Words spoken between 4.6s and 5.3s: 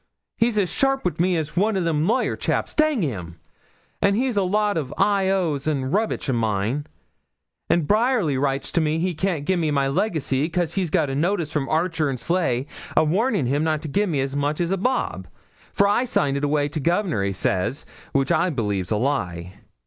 of I